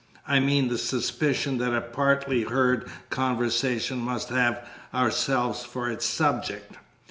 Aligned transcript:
I 0.27 0.39
mean 0.39 0.67
the 0.69 0.79
suspicion 0.79 1.59
that 1.59 1.75
a 1.75 1.79
partly 1.81 2.41
heard 2.41 2.89
conversation 3.11 3.99
must 3.99 4.29
have 4.29 4.67
ourselves 4.95 5.63
for 5.63 5.91
its 5.91 6.07
subject. 6.07 6.73